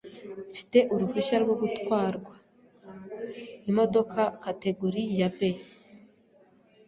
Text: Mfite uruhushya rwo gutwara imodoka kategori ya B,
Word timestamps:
Mfite 0.51 0.77
uruhushya 0.93 1.37
rwo 1.43 1.55
gutwara 1.61 2.17
imodoka 3.69 4.21
kategori 4.43 5.03
ya 5.19 5.29
B, 5.37 5.39